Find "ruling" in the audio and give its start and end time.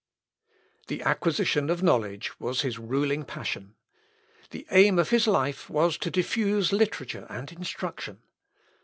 2.79-3.23